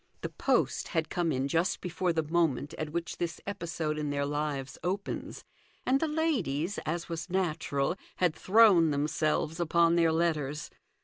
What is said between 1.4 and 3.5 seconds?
just before the moment at which this